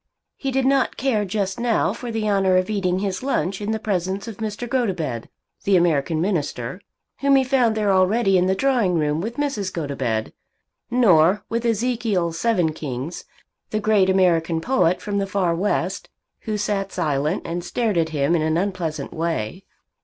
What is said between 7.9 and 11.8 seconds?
already in the drawing room with Mrs. Gotobed, nor with